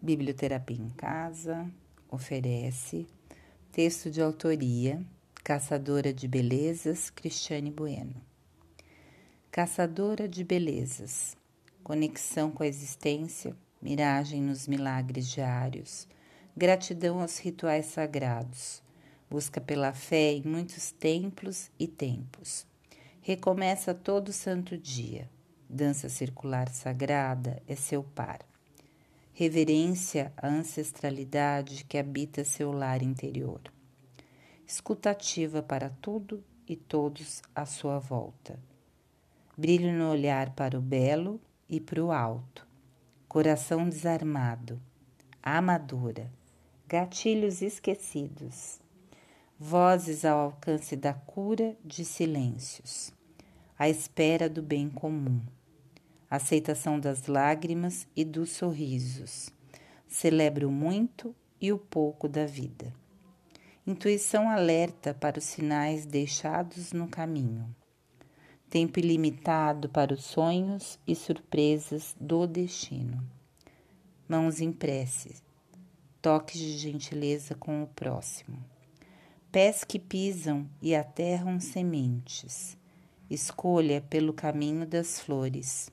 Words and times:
Biblioterapia 0.00 0.76
em 0.76 0.90
Casa 0.90 1.68
oferece 2.08 3.04
texto 3.72 4.08
de 4.08 4.22
autoria 4.22 5.04
Caçadora 5.42 6.12
de 6.12 6.28
Belezas, 6.28 7.10
Cristiane 7.10 7.72
Bueno. 7.72 8.14
Caçadora 9.50 10.28
de 10.28 10.44
Belezas, 10.44 11.36
conexão 11.82 12.48
com 12.48 12.62
a 12.62 12.68
existência, 12.68 13.56
miragem 13.82 14.40
nos 14.40 14.68
milagres 14.68 15.28
diários, 15.28 16.06
gratidão 16.56 17.20
aos 17.20 17.38
rituais 17.38 17.86
sagrados, 17.86 18.80
busca 19.28 19.60
pela 19.60 19.92
fé 19.92 20.32
em 20.34 20.42
muitos 20.44 20.92
templos 20.92 21.72
e 21.76 21.88
tempos. 21.88 22.64
Recomeça 23.20 23.92
todo 23.92 24.32
santo 24.32 24.78
dia. 24.78 25.28
Dança 25.68 26.08
circular 26.08 26.68
sagrada 26.68 27.60
é 27.66 27.74
seu 27.74 28.04
par 28.04 28.47
reverência 29.38 30.32
à 30.36 30.48
ancestralidade 30.48 31.84
que 31.84 31.96
habita 31.96 32.42
seu 32.42 32.72
lar 32.72 33.04
interior, 33.04 33.60
escutativa 34.66 35.62
para 35.62 35.90
tudo 36.02 36.42
e 36.66 36.74
todos 36.74 37.40
à 37.54 37.64
sua 37.64 38.00
volta, 38.00 38.58
brilho 39.56 39.92
no 39.92 40.10
olhar 40.10 40.50
para 40.56 40.76
o 40.76 40.82
belo 40.82 41.40
e 41.68 41.78
para 41.78 42.04
o 42.04 42.10
alto, 42.10 42.66
coração 43.28 43.88
desarmado, 43.88 44.82
amadora, 45.40 46.28
gatilhos 46.88 47.62
esquecidos, 47.62 48.80
vozes 49.56 50.24
ao 50.24 50.46
alcance 50.46 50.96
da 50.96 51.14
cura 51.14 51.76
de 51.84 52.04
silêncios, 52.04 53.12
à 53.78 53.88
espera 53.88 54.50
do 54.50 54.62
bem 54.62 54.90
comum 54.90 55.40
aceitação 56.30 57.00
das 57.00 57.26
lágrimas 57.26 58.06
e 58.14 58.24
dos 58.24 58.50
sorrisos. 58.50 59.50
Celebro 60.06 60.70
muito 60.70 61.34
e 61.60 61.72
o 61.72 61.78
pouco 61.78 62.28
da 62.28 62.44
vida. 62.44 62.92
Intuição 63.86 64.50
alerta 64.50 65.14
para 65.14 65.38
os 65.38 65.44
sinais 65.44 66.04
deixados 66.04 66.92
no 66.92 67.08
caminho. 67.08 67.74
Tempo 68.68 68.98
ilimitado 68.98 69.88
para 69.88 70.12
os 70.12 70.24
sonhos 70.24 70.98
e 71.06 71.14
surpresas 71.14 72.14
do 72.20 72.46
destino. 72.46 73.26
Mãos 74.28 74.60
em 74.60 74.70
prece. 74.70 75.36
Toques 76.20 76.60
de 76.60 76.76
gentileza 76.76 77.54
com 77.54 77.82
o 77.82 77.86
próximo. 77.86 78.62
Pés 79.50 79.84
que 79.84 79.98
pisam 79.98 80.68
e 80.82 80.94
aterram 80.94 81.58
sementes. 81.58 82.76
Escolha 83.30 84.02
pelo 84.02 84.34
caminho 84.34 84.86
das 84.86 85.18
flores 85.18 85.90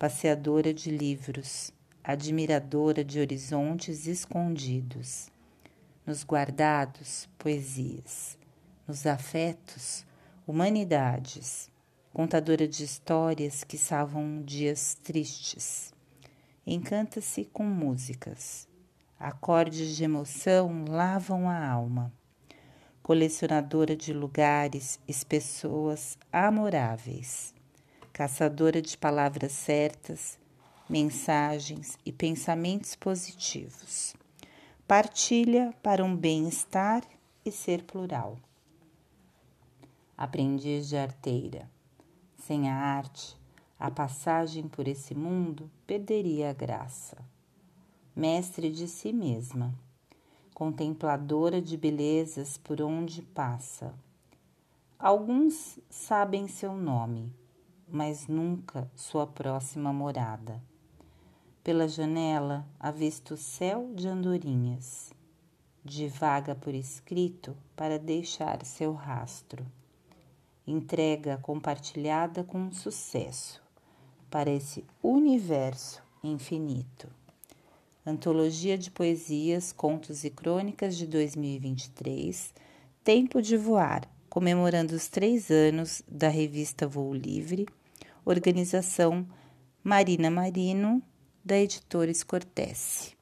passeadora 0.00 0.72
de 0.72 0.90
livros, 0.90 1.74
admiradora 2.02 3.04
de 3.04 3.20
horizontes 3.20 4.06
escondidos, 4.06 5.28
nos 6.06 6.24
guardados, 6.24 7.28
poesias, 7.36 8.38
nos 8.88 9.06
afetos, 9.06 10.06
humanidades, 10.46 11.70
contadora 12.14 12.66
de 12.66 12.82
histórias 12.82 13.62
que 13.62 13.76
salvam 13.76 14.40
dias 14.42 14.94
tristes. 14.94 15.92
Encanta-se 16.66 17.44
com 17.44 17.64
músicas. 17.64 18.66
Acordes 19.18 19.94
de 19.96 20.04
emoção 20.04 20.86
lavam 20.88 21.46
a 21.46 21.68
alma. 21.68 22.10
Colecionadora 23.02 23.94
de 23.94 24.14
lugares 24.14 24.98
e 25.06 25.12
pessoas 25.26 26.16
amoráveis 26.32 27.52
caçadora 28.20 28.82
de 28.82 28.98
palavras 28.98 29.50
certas, 29.50 30.38
mensagens 30.86 31.98
e 32.04 32.12
pensamentos 32.12 32.94
positivos. 32.94 34.14
Partilha 34.86 35.74
para 35.82 36.04
um 36.04 36.14
bem-estar 36.14 37.02
e 37.42 37.50
ser 37.50 37.82
plural. 37.84 38.36
Aprendiz 40.18 40.86
de 40.86 40.98
arteira. 40.98 41.66
Sem 42.36 42.68
a 42.68 42.76
arte, 42.76 43.38
a 43.78 43.90
passagem 43.90 44.68
por 44.68 44.86
esse 44.86 45.14
mundo 45.14 45.70
perderia 45.86 46.50
a 46.50 46.52
graça. 46.52 47.16
Mestre 48.14 48.70
de 48.70 48.86
si 48.86 49.14
mesma, 49.14 49.74
contempladora 50.52 51.62
de 51.62 51.74
belezas 51.74 52.58
por 52.58 52.82
onde 52.82 53.22
passa. 53.22 53.94
Alguns 54.98 55.78
sabem 55.88 56.46
seu 56.46 56.76
nome, 56.76 57.32
mas 57.92 58.26
nunca 58.26 58.90
sua 58.94 59.26
próxima 59.26 59.92
morada. 59.92 60.62
Pela 61.62 61.86
janela 61.86 62.66
avista 62.78 63.34
o 63.34 63.36
céu 63.36 63.92
de 63.94 64.08
andorinhas. 64.08 65.12
Divaga 65.84 66.54
por 66.54 66.74
escrito 66.74 67.56
para 67.76 67.98
deixar 67.98 68.64
seu 68.64 68.92
rastro. 68.92 69.66
Entrega 70.66 71.38
compartilhada 71.38 72.44
com 72.44 72.72
sucesso 72.72 73.62
para 74.30 74.50
esse 74.50 74.84
universo 75.02 76.02
infinito. 76.22 77.08
Antologia 78.06 78.78
de 78.78 78.90
Poesias, 78.90 79.72
Contos 79.72 80.24
e 80.24 80.30
Crônicas 80.30 80.96
de 80.96 81.06
2023, 81.06 82.54
Tempo 83.04 83.42
de 83.42 83.56
Voar, 83.56 84.08
comemorando 84.28 84.94
os 84.94 85.08
três 85.08 85.50
anos 85.50 86.02
da 86.08 86.28
revista 86.28 86.86
Voo 86.86 87.12
Livre 87.12 87.66
Organização 88.30 89.26
Marina 89.82 90.30
Marino, 90.30 91.02
da 91.44 91.58
editora 91.58 92.10
Escortece. 92.10 93.19